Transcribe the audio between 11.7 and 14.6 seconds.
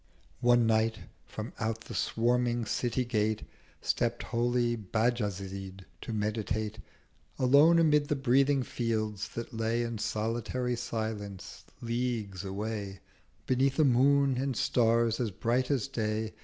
leagues away, Beneath a Moon and